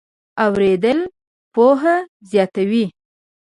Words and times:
اورېدل 0.45 0.99
پوهه 1.53 1.95
زیاتوي. 2.29 2.85